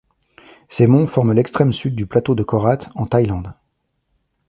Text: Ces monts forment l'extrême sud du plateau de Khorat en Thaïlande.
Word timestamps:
Ces 0.67 0.87
monts 0.87 1.05
forment 1.05 1.31
l'extrême 1.35 1.73
sud 1.73 1.93
du 1.93 2.07
plateau 2.07 2.33
de 2.33 2.41
Khorat 2.41 2.89
en 2.95 3.05
Thaïlande. 3.05 3.53